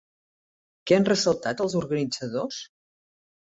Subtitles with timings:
[0.91, 2.59] Què han ressaltat els organitzadors?